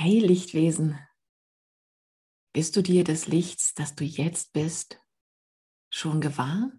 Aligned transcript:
Hey 0.00 0.20
Lichtwesen, 0.20 0.96
bist 2.52 2.76
du 2.76 2.84
dir 2.84 3.02
des 3.02 3.26
Lichts, 3.26 3.74
das 3.74 3.96
du 3.96 4.04
jetzt 4.04 4.52
bist, 4.52 5.02
schon 5.90 6.20
gewahr? 6.20 6.70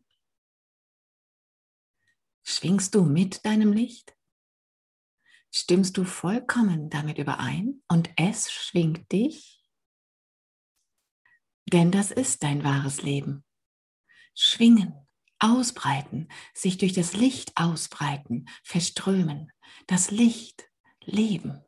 Schwingst 2.45 2.95
du 2.95 3.03
mit 3.03 3.45
deinem 3.45 3.73
Licht? 3.73 4.15
Stimmst 5.51 5.97
du 5.97 6.05
vollkommen 6.05 6.89
damit 6.89 7.17
überein 7.17 7.83
und 7.89 8.09
es 8.15 8.53
schwingt 8.53 9.11
dich? 9.11 9.69
Denn 11.65 11.91
das 11.91 12.11
ist 12.11 12.41
dein 12.41 12.63
wahres 12.63 13.01
Leben. 13.01 13.43
Schwingen, 14.33 14.93
ausbreiten, 15.39 16.29
sich 16.53 16.77
durch 16.77 16.93
das 16.93 17.11
Licht 17.11 17.51
ausbreiten, 17.57 18.47
verströmen, 18.63 19.51
das 19.87 20.09
Licht 20.09 20.71
leben. 21.03 21.65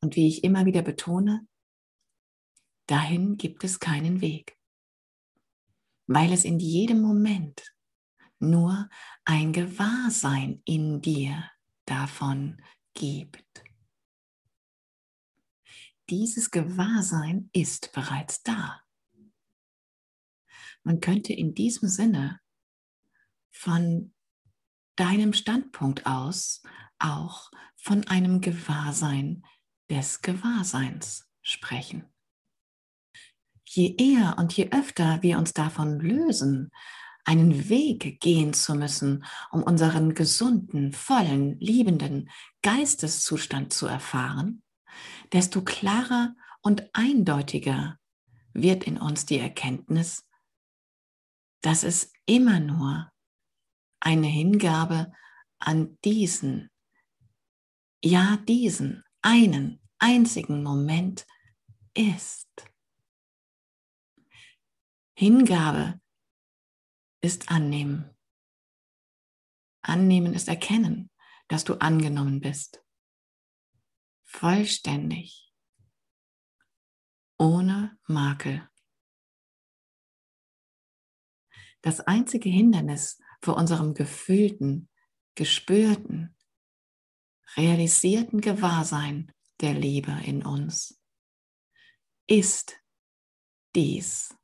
Und 0.00 0.16
wie 0.16 0.28
ich 0.28 0.44
immer 0.44 0.64
wieder 0.64 0.82
betone, 0.82 1.46
dahin 2.86 3.36
gibt 3.36 3.64
es 3.64 3.80
keinen 3.80 4.20
Weg, 4.20 4.56
weil 6.06 6.32
es 6.32 6.44
in 6.44 6.58
jedem 6.58 7.00
Moment 7.00 7.74
nur 8.38 8.88
ein 9.24 9.52
Gewahrsein 9.52 10.62
in 10.64 11.00
dir 11.00 11.50
davon 11.84 12.62
gibt. 12.94 13.64
Dieses 16.08 16.50
Gewahrsein 16.50 17.50
ist 17.52 17.92
bereits 17.92 18.42
da. 18.42 18.80
Man 20.82 21.00
könnte 21.00 21.34
in 21.34 21.54
diesem 21.54 21.88
Sinne 21.88 22.40
von 23.50 24.14
deinem 24.96 25.32
Standpunkt 25.32 26.06
aus 26.06 26.62
auch 26.98 27.50
von 27.76 28.06
einem 28.06 28.40
Gewahrsein 28.40 29.44
des 29.90 30.22
Gewahrseins 30.22 31.28
sprechen. 31.42 32.04
Je 33.64 33.94
eher 33.96 34.36
und 34.38 34.56
je 34.56 34.70
öfter 34.70 35.22
wir 35.22 35.38
uns 35.38 35.52
davon 35.52 36.00
lösen, 36.00 36.70
einen 37.24 37.68
Weg 37.68 38.20
gehen 38.20 38.54
zu 38.54 38.74
müssen, 38.74 39.24
um 39.50 39.62
unseren 39.62 40.14
gesunden, 40.14 40.92
vollen, 40.92 41.60
liebenden 41.60 42.30
Geisteszustand 42.62 43.72
zu 43.72 43.86
erfahren, 43.86 44.62
desto 45.32 45.62
klarer 45.62 46.34
und 46.62 46.88
eindeutiger 46.94 47.98
wird 48.54 48.84
in 48.84 48.96
uns 48.96 49.26
die 49.26 49.38
Erkenntnis, 49.38 50.26
dass 51.60 51.84
es 51.84 52.12
immer 52.24 52.60
nur 52.60 53.10
eine 54.00 54.26
Hingabe 54.26 55.12
an 55.58 55.98
diesen, 56.04 56.70
ja 58.02 58.38
diesen 58.48 59.04
einen 59.28 59.78
einzigen 59.98 60.62
Moment 60.62 61.26
ist. 61.92 62.48
Hingabe 65.14 66.00
ist 67.20 67.50
annehmen. 67.50 68.16
Annehmen 69.82 70.32
ist 70.32 70.48
erkennen, 70.48 71.10
dass 71.46 71.64
du 71.64 71.74
angenommen 71.74 72.40
bist. 72.40 72.82
Vollständig. 74.24 75.52
Ohne 77.38 77.98
Makel. 78.06 78.66
Das 81.82 82.00
einzige 82.00 82.48
Hindernis 82.48 83.20
vor 83.42 83.58
unserem 83.58 83.92
gefühlten, 83.92 84.88
gespürten, 85.34 86.34
realisierten 87.56 88.40
Gewahrsein 88.40 89.32
der 89.60 89.74
Liebe 89.74 90.12
in 90.24 90.44
uns 90.44 91.00
ist 92.26 92.76
dies. 93.74 94.34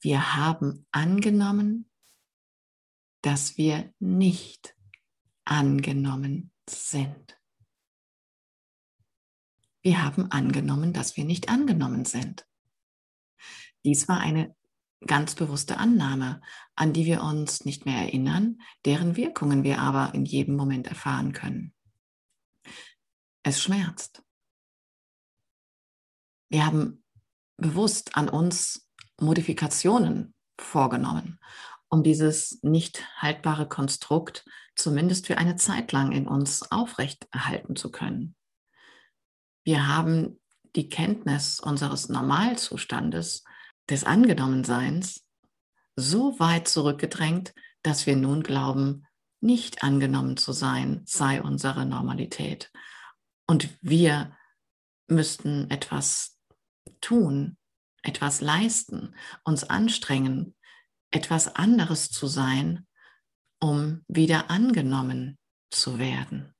Wir 0.00 0.34
haben 0.34 0.86
angenommen, 0.90 1.90
dass 3.22 3.56
wir 3.56 3.92
nicht 3.98 4.76
angenommen 5.44 6.52
sind. 6.68 7.38
Wir 9.82 10.02
haben 10.02 10.30
angenommen, 10.30 10.92
dass 10.92 11.16
wir 11.16 11.24
nicht 11.24 11.48
angenommen 11.48 12.04
sind. 12.04 12.46
Dies 13.84 14.08
war 14.08 14.20
eine 14.20 14.56
ganz 15.06 15.34
bewusste 15.34 15.78
Annahme, 15.78 16.40
an 16.76 16.92
die 16.92 17.04
wir 17.04 17.22
uns 17.22 17.64
nicht 17.64 17.86
mehr 17.86 17.98
erinnern, 17.98 18.60
deren 18.84 19.16
Wirkungen 19.16 19.64
wir 19.64 19.78
aber 19.78 20.14
in 20.14 20.24
jedem 20.24 20.56
Moment 20.56 20.86
erfahren 20.86 21.32
können. 21.32 21.74
Es 23.42 23.62
schmerzt. 23.62 24.22
Wir 26.48 26.64
haben 26.64 27.04
bewusst 27.56 28.16
an 28.16 28.28
uns 28.28 28.88
Modifikationen 29.20 30.34
vorgenommen, 30.58 31.38
um 31.88 32.02
dieses 32.02 32.60
nicht 32.62 33.06
haltbare 33.16 33.68
Konstrukt 33.68 34.44
zumindest 34.76 35.26
für 35.26 35.38
eine 35.38 35.56
Zeit 35.56 35.92
lang 35.92 36.12
in 36.12 36.26
uns 36.26 36.70
aufrechterhalten 36.70 37.76
zu 37.76 37.90
können. 37.90 38.34
Wir 39.64 39.86
haben 39.86 40.40
die 40.76 40.88
Kenntnis 40.88 41.60
unseres 41.60 42.08
Normalzustandes 42.08 43.44
des 43.90 44.04
Angenommenseins 44.04 45.24
so 45.96 46.38
weit 46.40 46.68
zurückgedrängt, 46.68 47.54
dass 47.82 48.06
wir 48.06 48.16
nun 48.16 48.42
glauben, 48.42 49.06
nicht 49.40 49.82
angenommen 49.82 50.36
zu 50.36 50.52
sein, 50.52 51.02
sei 51.04 51.42
unsere 51.42 51.84
Normalität. 51.84 52.72
Und 53.46 53.68
wir 53.82 54.36
müssten 55.06 55.70
etwas 55.70 56.40
tun, 57.00 57.58
etwas 58.02 58.40
leisten, 58.40 59.14
uns 59.44 59.64
anstrengen, 59.64 60.56
etwas 61.10 61.54
anderes 61.54 62.10
zu 62.10 62.26
sein, 62.26 62.86
um 63.60 64.04
wieder 64.08 64.50
angenommen 64.50 65.38
zu 65.70 65.98
werden. 65.98 66.54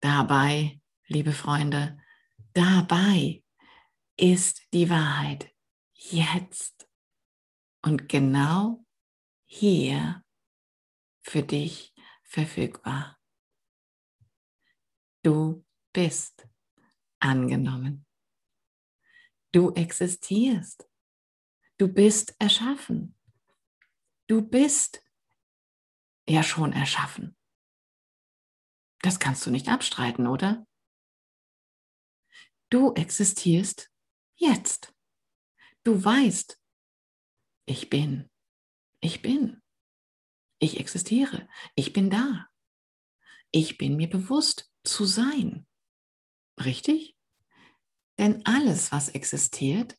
Dabei, 0.00 0.80
liebe 1.08 1.32
Freunde, 1.32 1.98
dabei 2.54 3.42
ist 4.20 4.62
die 4.74 4.90
Wahrheit 4.90 5.50
jetzt 5.94 6.86
und 7.82 8.06
genau 8.06 8.84
hier 9.46 10.22
für 11.22 11.42
dich 11.42 11.94
verfügbar. 12.22 13.18
Du 15.22 15.64
bist 15.94 16.46
angenommen. 17.18 18.06
Du 19.52 19.72
existierst. 19.72 20.86
Du 21.78 21.88
bist 21.88 22.36
erschaffen. 22.38 23.18
Du 24.26 24.42
bist 24.42 25.02
ja 26.28 26.42
schon 26.42 26.74
erschaffen. 26.74 27.36
Das 29.00 29.18
kannst 29.18 29.46
du 29.46 29.50
nicht 29.50 29.68
abstreiten, 29.68 30.26
oder? 30.26 30.66
Du 32.68 32.92
existierst 32.94 33.89
Jetzt. 34.40 34.94
Du 35.84 36.02
weißt, 36.02 36.58
ich 37.66 37.90
bin, 37.90 38.30
ich 39.00 39.20
bin, 39.20 39.60
ich 40.58 40.80
existiere, 40.80 41.46
ich 41.74 41.92
bin 41.92 42.08
da. 42.08 42.48
Ich 43.50 43.76
bin 43.76 43.96
mir 43.96 44.08
bewusst 44.08 44.72
zu 44.82 45.04
sein. 45.04 45.66
Richtig? 46.58 47.18
Denn 48.18 48.46
alles, 48.46 48.92
was 48.92 49.10
existiert, 49.10 49.98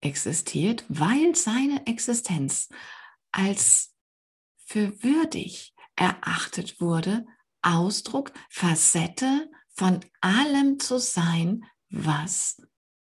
existiert, 0.00 0.84
weil 0.88 1.34
seine 1.34 1.84
Existenz 1.88 2.68
als 3.32 3.92
für 4.66 5.02
würdig 5.02 5.74
erachtet 5.96 6.80
wurde, 6.80 7.26
Ausdruck, 7.60 8.32
Facette 8.50 9.50
von 9.74 9.98
allem 10.20 10.78
zu 10.78 11.00
sein, 11.00 11.64
was 11.88 12.62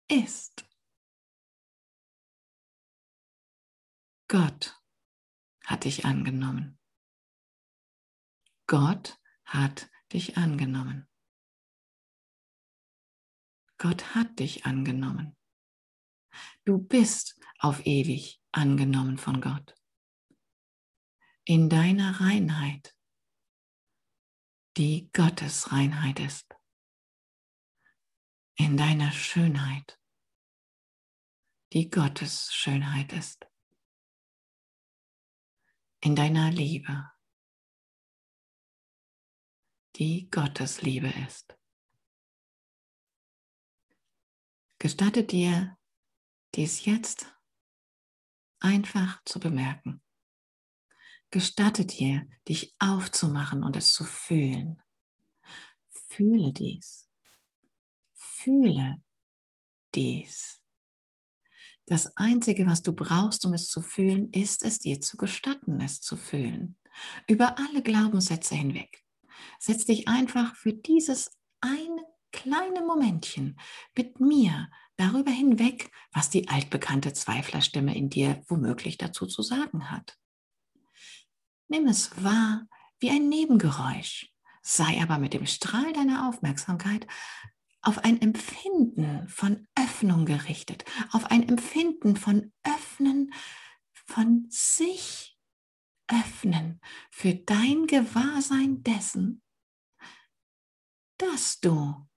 ist. 0.08 0.65
Gott 4.28 4.82
hat 5.64 5.84
dich 5.84 6.04
angenommen. 6.04 6.80
Gott 8.66 9.20
hat 9.44 9.88
dich 10.12 10.36
angenommen. 10.36 11.08
Gott 13.78 14.16
hat 14.16 14.40
dich 14.40 14.66
angenommen. 14.66 15.36
Du 16.64 16.78
bist 16.78 17.38
auf 17.60 17.86
ewig 17.86 18.42
angenommen 18.50 19.16
von 19.16 19.40
Gott. 19.40 19.76
In 21.44 21.68
deiner 21.68 22.20
Reinheit, 22.20 22.98
die 24.76 25.08
Gottes 25.12 25.70
Reinheit 25.70 26.18
ist. 26.18 26.52
In 28.56 28.76
deiner 28.76 29.12
Schönheit, 29.12 30.00
die 31.72 31.90
Gottes 31.90 32.52
Schönheit 32.52 33.12
ist 33.12 33.45
in 36.00 36.14
deiner 36.14 36.50
Liebe, 36.50 37.10
die 39.96 40.28
Gottes 40.30 40.82
Liebe 40.82 41.12
ist. 41.26 41.56
Gestatte 44.78 45.24
dir, 45.24 45.78
dies 46.54 46.84
jetzt 46.84 47.34
einfach 48.60 49.22
zu 49.24 49.40
bemerken. 49.40 50.02
Gestatte 51.30 51.86
dir, 51.86 52.28
dich 52.48 52.76
aufzumachen 52.78 53.64
und 53.64 53.76
es 53.76 53.92
zu 53.92 54.04
fühlen. 54.04 54.82
Fühle 55.88 56.52
dies. 56.52 57.10
Fühle 58.12 59.02
dies. 59.94 60.55
Das 61.86 62.16
Einzige, 62.16 62.66
was 62.66 62.82
du 62.82 62.92
brauchst, 62.92 63.46
um 63.46 63.54
es 63.54 63.68
zu 63.68 63.80
fühlen, 63.80 64.30
ist 64.32 64.64
es 64.64 64.80
dir 64.80 65.00
zu 65.00 65.16
gestatten, 65.16 65.80
es 65.80 66.00
zu 66.00 66.16
fühlen. 66.16 66.76
Über 67.28 67.58
alle 67.58 67.82
Glaubenssätze 67.82 68.56
hinweg. 68.56 69.04
Setz 69.60 69.84
dich 69.84 70.08
einfach 70.08 70.56
für 70.56 70.72
dieses 70.72 71.30
eine 71.60 72.02
kleine 72.32 72.82
Momentchen 72.84 73.58
mit 73.96 74.18
mir 74.20 74.68
darüber 74.96 75.30
hinweg, 75.30 75.90
was 76.12 76.28
die 76.28 76.48
altbekannte 76.48 77.12
Zweiflerstimme 77.12 77.96
in 77.96 78.10
dir 78.10 78.42
womöglich 78.48 78.98
dazu 78.98 79.26
zu 79.26 79.42
sagen 79.42 79.90
hat. 79.90 80.18
Nimm 81.68 81.86
es 81.86 82.22
wahr 82.22 82.66
wie 82.98 83.10
ein 83.10 83.28
Nebengeräusch, 83.28 84.32
sei 84.62 85.00
aber 85.02 85.18
mit 85.18 85.34
dem 85.34 85.46
Strahl 85.46 85.92
deiner 85.92 86.28
Aufmerksamkeit 86.28 87.06
auf 87.86 87.98
ein 87.98 88.20
Empfinden 88.20 89.28
von 89.28 89.68
Öffnung 89.76 90.26
gerichtet, 90.26 90.84
auf 91.12 91.26
ein 91.26 91.48
Empfinden 91.48 92.16
von 92.16 92.52
Öffnen, 92.64 93.32
von 93.92 94.46
sich 94.50 95.38
öffnen 96.08 96.80
für 97.12 97.34
dein 97.34 97.86
Gewahrsein 97.86 98.82
dessen, 98.82 99.40
dass 101.18 101.60
du 101.60 102.08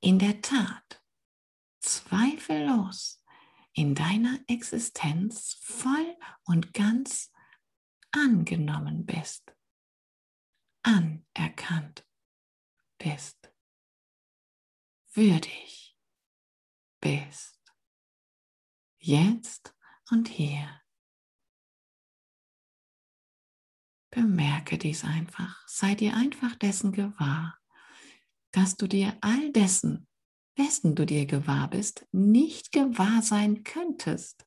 in 0.00 0.18
der 0.18 0.42
Tat 0.42 1.04
zweifellos 1.80 3.24
in 3.74 3.94
deiner 3.94 4.40
Existenz 4.48 5.56
voll 5.60 6.16
und 6.44 6.74
ganz 6.74 7.30
angenommen 8.10 9.06
bist, 9.06 9.54
anerkannt 10.82 12.04
bist, 12.98 13.41
würdig 15.14 15.96
bist, 17.00 17.60
jetzt 18.98 19.74
und 20.10 20.28
hier. 20.28 20.80
Bemerke 24.10 24.76
dies 24.78 25.04
einfach, 25.04 25.66
sei 25.66 25.94
dir 25.94 26.14
einfach 26.14 26.54
dessen 26.56 26.92
gewahr, 26.92 27.58
dass 28.52 28.76
du 28.76 28.86
dir 28.86 29.16
all 29.22 29.52
dessen, 29.52 30.06
dessen 30.58 30.94
du 30.94 31.06
dir 31.06 31.26
gewahr 31.26 31.68
bist, 31.68 32.06
nicht 32.12 32.72
gewahr 32.72 33.22
sein 33.22 33.64
könntest, 33.64 34.46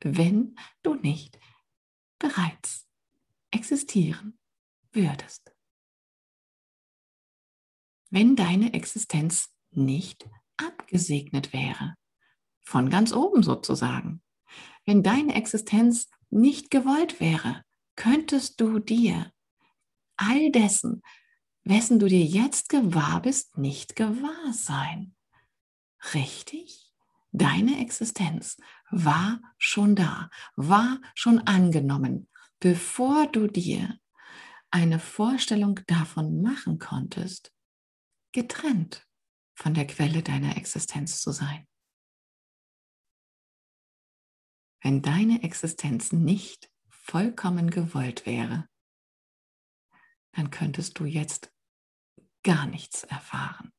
wenn 0.00 0.56
du 0.82 0.94
nicht 0.94 1.38
bereits 2.18 2.88
existieren 3.50 4.38
würdest. 4.92 5.52
Wenn 8.10 8.36
deine 8.36 8.72
Existenz 8.74 9.51
nicht 9.76 10.28
abgesegnet 10.56 11.52
wäre, 11.52 11.94
von 12.60 12.90
ganz 12.90 13.12
oben 13.12 13.42
sozusagen. 13.42 14.22
Wenn 14.84 15.02
deine 15.02 15.34
Existenz 15.34 16.08
nicht 16.30 16.70
gewollt 16.70 17.20
wäre, 17.20 17.64
könntest 17.96 18.60
du 18.60 18.78
dir 18.78 19.32
all 20.16 20.50
dessen, 20.50 21.02
wessen 21.64 21.98
du 21.98 22.06
dir 22.06 22.24
jetzt 22.24 22.68
gewahr 22.68 23.22
bist, 23.22 23.58
nicht 23.58 23.96
gewahr 23.96 24.52
sein. 24.52 25.14
Richtig? 26.14 26.92
Deine 27.30 27.80
Existenz 27.80 28.58
war 28.90 29.40
schon 29.56 29.96
da, 29.96 30.28
war 30.54 31.00
schon 31.14 31.38
angenommen, 31.40 32.28
bevor 32.60 33.26
du 33.26 33.46
dir 33.46 33.98
eine 34.70 34.98
Vorstellung 34.98 35.80
davon 35.86 36.42
machen 36.42 36.78
konntest, 36.78 37.52
getrennt 38.32 39.06
von 39.62 39.74
der 39.74 39.86
Quelle 39.86 40.24
deiner 40.24 40.56
Existenz 40.56 41.20
zu 41.22 41.30
sein. 41.30 41.68
Wenn 44.82 45.02
deine 45.02 45.44
Existenz 45.44 46.10
nicht 46.10 46.68
vollkommen 46.88 47.70
gewollt 47.70 48.26
wäre, 48.26 48.68
dann 50.32 50.50
könntest 50.50 50.98
du 50.98 51.04
jetzt 51.04 51.52
gar 52.42 52.66
nichts 52.66 53.04
erfahren. 53.04 53.72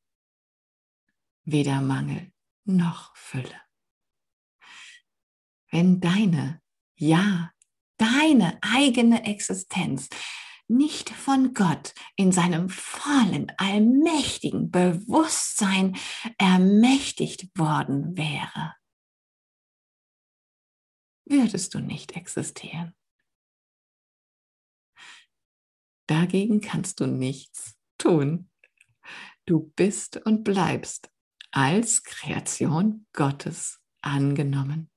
Weder 1.42 1.82
Mangel 1.82 2.32
noch 2.64 3.14
Fülle. 3.14 3.60
Wenn 5.70 6.00
deine, 6.00 6.62
ja, 6.94 7.52
deine 7.98 8.58
eigene 8.62 9.26
Existenz 9.26 10.08
nicht 10.74 11.10
von 11.10 11.54
Gott 11.54 11.94
in 12.16 12.32
seinem 12.32 12.68
vollen, 12.68 13.52
allmächtigen 13.56 14.70
Bewusstsein 14.70 15.96
ermächtigt 16.38 17.56
worden 17.58 18.16
wäre, 18.16 18.74
würdest 21.26 21.74
du 21.74 21.78
nicht 21.78 22.16
existieren. 22.16 22.94
Dagegen 26.06 26.60
kannst 26.60 27.00
du 27.00 27.06
nichts 27.06 27.78
tun. 27.96 28.50
Du 29.46 29.72
bist 29.76 30.18
und 30.18 30.44
bleibst 30.44 31.10
als 31.50 32.02
Kreation 32.02 33.06
Gottes 33.12 33.80
angenommen 34.02 34.90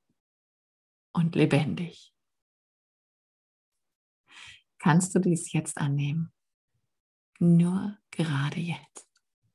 und 1.14 1.36
lebendig. 1.36 2.17
Kannst 4.80 5.16
du 5.16 5.20
dies 5.20 5.52
jetzt 5.54 5.78
annehmen? 5.78 6.32
Nur 7.40 7.98
gerade 8.12 8.60
jetzt. 8.60 9.08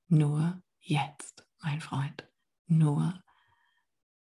Nur 0.08 0.62
jetzt, 0.80 1.46
mein 1.60 1.80
Freund. 1.80 2.28
Nur 2.66 3.22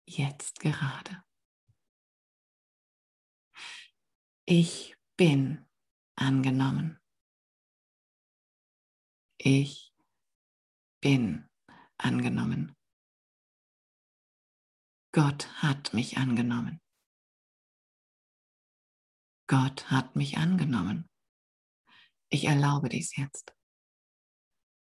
jetzt 0.07 0.61
gerade. 0.61 1.23
Ich 4.45 4.97
bin 5.17 5.67
angenommen. 6.17 6.99
Ich 9.37 9.95
bin 11.01 11.49
angenommen. 11.97 12.77
Gott 15.13 15.49
hat 15.63 15.95
mich 15.95 16.19
angenommen. 16.19 16.81
Gott 19.51 19.91
hat 19.91 20.15
mich 20.15 20.39
angenommen. 20.39 21.11
Ich 22.29 22.45
erlaube 22.45 22.89
dies 22.89 23.17
jetzt. 23.17 23.53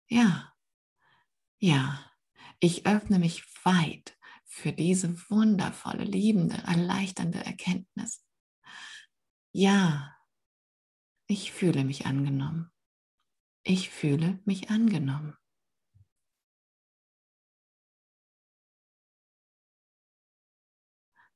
Ja, 0.10 0.54
ja, 1.58 2.12
ich 2.60 2.86
öffne 2.86 3.18
mich 3.18 3.46
weit 3.64 4.20
für 4.44 4.74
diese 4.74 5.18
wundervolle, 5.30 6.04
liebende, 6.04 6.58
erleichternde 6.58 7.46
Erkenntnis. 7.46 8.26
Ja, 9.54 10.18
ich 11.28 11.54
fühle 11.54 11.86
mich 11.86 12.06
angenommen. 12.06 12.70
Ich 13.64 13.90
fühle 13.90 14.42
mich 14.44 14.70
angenommen. 14.70 15.38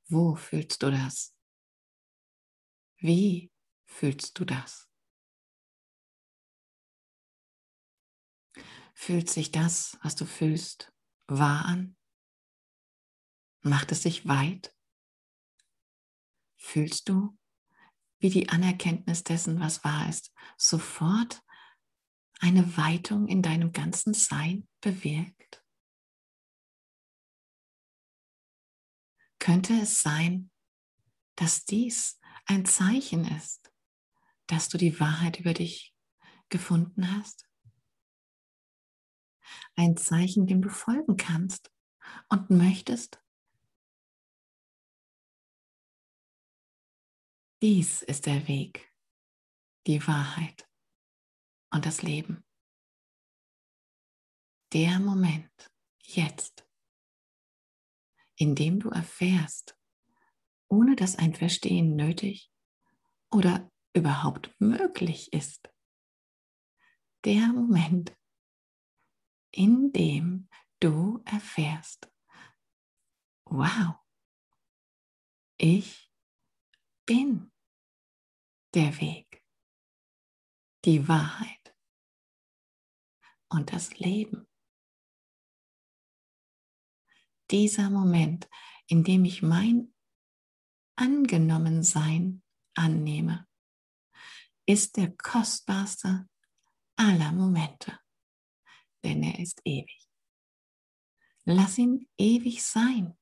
Wo 0.10 0.36
fühlst 0.36 0.84
du 0.84 0.92
das? 0.92 1.34
Wie 3.01 3.51
fühlst 3.88 4.38
du 4.38 4.46
das? 4.46 4.88
Fühlt 8.93 9.27
sich 9.27 9.51
das, 9.51 9.98
was 10.03 10.15
du 10.15 10.25
fühlst, 10.25 10.93
wahr 11.25 11.65
an? 11.65 11.98
Macht 13.63 13.91
es 13.91 14.03
sich 14.03 14.27
weit? 14.27 14.77
Fühlst 16.58 17.10
du, 17.10 17.36
wie 18.20 18.29
die 18.29 18.50
Anerkenntnis 18.50 19.24
dessen, 19.24 19.60
was 19.60 19.84
wahr 19.84 20.08
ist, 20.08 20.31
sofort 20.55 21.41
eine 22.39 22.77
Weitung 22.77 23.27
in 23.27 23.41
deinem 23.41 23.72
ganzen 23.72 24.13
Sein 24.13 24.67
bewirkt? 24.79 25.65
Könnte 29.39 29.74
es 29.81 30.03
sein, 30.03 30.51
dass 31.36 31.65
dies 31.65 32.21
ein 32.51 32.65
Zeichen 32.65 33.24
ist, 33.24 33.72
dass 34.48 34.67
du 34.67 34.77
die 34.77 35.00
Wahrheit 35.00 35.39
über 35.39 35.53
dich 35.53 35.96
gefunden 36.50 37.17
hast? 37.17 37.50
Ein 39.75 39.96
Zeichen, 39.96 40.48
dem 40.48 40.62
du 40.62 40.70
folgen 40.70 41.15
kannst 41.15 41.72
und 42.27 42.50
möchtest? 42.50 43.24
Dies 47.62 48.01
ist 48.01 48.25
der 48.25 48.48
Weg, 48.50 48.93
die 49.88 50.05
Wahrheit 50.05 50.67
und 51.72 51.86
das 51.86 52.01
Leben. 52.01 52.43
der 54.74 55.00
Moment, 55.00 55.70
jetzt, 56.01 56.65
in 58.38 58.55
dem 58.55 58.79
du 58.79 58.89
erfährst, 58.89 59.77
ohne 60.72 60.96
dass 60.96 61.18
ein 61.18 61.36
Verstehen 61.36 61.96
nötig 61.98 62.50
oder 63.30 63.70
überhaupt 63.94 64.56
möglich 64.60 65.34
ist. 65.34 65.70
Der 67.25 67.48
Moment, 67.48 68.16
in 69.51 69.92
dem 69.92 70.50
du 70.80 71.22
erfährst, 71.25 72.10
wow, 73.46 73.96
ich 75.58 76.10
bin 77.06 77.51
der 78.74 79.00
Weg, 79.01 79.46
die 80.86 81.06
Wahrheit 81.08 81.75
und 83.50 83.74
das 83.74 84.00
Leben. 84.00 84.48
Dieser 87.51 87.90
Moment, 87.90 88.50
in 88.88 89.04
dem 89.04 89.25
ich 89.25 89.42
mein 89.42 89.94
Angenommensein 90.96 92.42
annehme, 92.76 93.48
ist 94.66 94.98
der 94.98 95.16
kostbarste 95.18 96.28
aller 96.96 97.32
Momente, 97.32 98.00
denn 99.04 99.24
er 99.24 99.40
ist 99.40 99.62
ewig. 99.66 100.08
Lass 101.46 101.78
ihn 101.78 102.08
ewig 102.18 102.64
sein. 102.64 103.18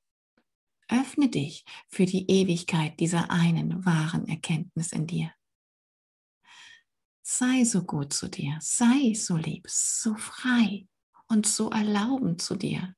Öffne 0.90 1.30
dich 1.30 1.64
für 1.88 2.06
die 2.06 2.30
Ewigkeit 2.30 3.00
dieser 3.00 3.30
einen 3.30 3.86
wahren 3.86 4.28
Erkenntnis 4.28 4.92
in 4.92 5.08
dir. 5.08 5.34
Sei 7.22 7.64
so 7.64 7.84
gut 7.84 8.12
zu 8.12 8.28
dir, 8.28 8.58
sei 8.60 9.14
so 9.14 9.38
lieb, 9.38 9.66
so 9.70 10.16
frei 10.16 10.88
und 11.28 11.46
so 11.46 11.70
erlaubend 11.70 12.42
zu 12.42 12.56
dir. 12.56 12.96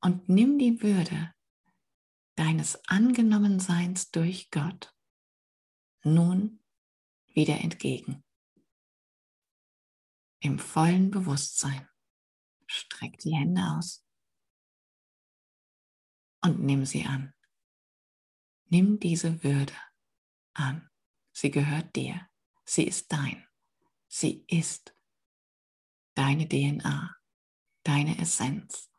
Und 0.00 0.28
nimm 0.28 0.58
die 0.58 0.82
Würde 0.82 1.34
deines 2.34 2.82
Angenommenseins 2.88 4.10
durch 4.10 4.50
Gott 4.50 4.94
nun 6.02 6.62
wieder 7.28 7.60
entgegen. 7.60 8.24
Im 10.40 10.58
vollen 10.58 11.10
Bewusstsein. 11.10 11.88
Streck 12.66 13.18
die 13.18 13.34
Hände 13.34 13.62
aus 13.76 14.04
und 16.42 16.60
nimm 16.60 16.84
sie 16.84 17.04
an. 17.04 17.34
Nimm 18.66 18.98
diese 18.98 19.42
Würde 19.44 19.74
an. 20.54 20.90
Sie 21.32 21.50
gehört 21.50 21.94
dir. 21.96 22.28
Sie 22.64 22.84
ist 22.84 23.12
dein. 23.12 23.46
Sie 24.08 24.44
ist 24.48 24.94
deine 26.14 26.48
DNA, 26.48 27.16
deine 27.84 28.18
Essenz, 28.18 28.90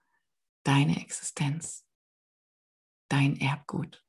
deine 0.63 1.00
Existenz, 1.02 1.86
dein 3.24 3.39
Erbgut. 3.39 4.06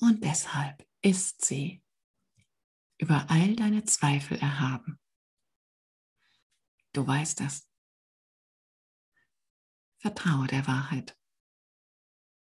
Und 0.00 0.24
deshalb 0.24 0.84
ist 1.00 1.44
sie 1.44 1.84
über 2.98 3.30
all 3.30 3.54
deine 3.54 3.84
Zweifel 3.84 4.36
erhaben. 4.38 5.00
Du 6.92 7.06
weißt 7.06 7.40
es. 7.42 7.68
Vertraue 9.98 10.48
der 10.48 10.66
Wahrheit. 10.66 11.16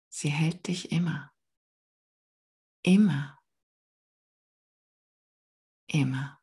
Sie 0.10 0.30
hält 0.30 0.68
dich 0.68 0.92
immer. 0.92 1.32
Immer. 2.82 3.40
Immer. 5.86 6.42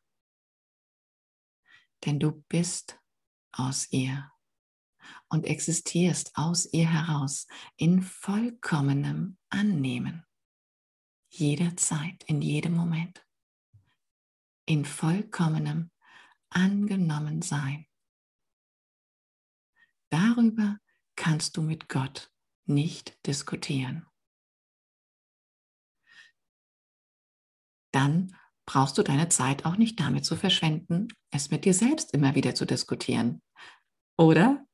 Denn 2.05 2.19
du 2.19 2.31
bist 2.43 2.97
aus 3.51 3.91
ihr 3.91 4.31
und 5.29 5.45
existierst 5.45 6.31
aus 6.35 6.71
ihr 6.71 6.89
heraus 6.89 7.47
in 7.77 8.01
vollkommenem 8.01 9.37
Annehmen. 9.49 10.25
Jederzeit, 11.29 12.23
in 12.25 12.41
jedem 12.41 12.73
Moment. 12.73 13.25
In 14.65 14.85
vollkommenem 14.85 15.91
Angenommensein. 16.49 17.85
Darüber 20.09 20.79
kannst 21.15 21.57
du 21.57 21.61
mit 21.61 21.87
Gott 21.89 22.31
nicht 22.65 23.25
diskutieren. 23.27 24.05
Dann 27.91 28.35
brauchst 28.65 28.97
du 28.97 29.03
deine 29.03 29.29
Zeit 29.29 29.65
auch 29.65 29.77
nicht 29.77 29.99
damit 29.99 30.25
zu 30.25 30.35
verschwenden, 30.35 31.07
es 31.31 31.49
mit 31.49 31.65
dir 31.65 31.73
selbst 31.73 32.13
immer 32.13 32.35
wieder 32.35 32.53
zu 32.53 32.65
diskutieren. 32.65 33.41
Oder? 34.17 34.65